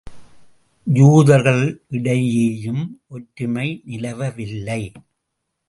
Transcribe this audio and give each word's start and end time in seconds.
யூதர்களிடையேயும் 0.87 2.83
ஒற்றுமை 3.07 3.67
நிலவவில்லை. 3.85 4.81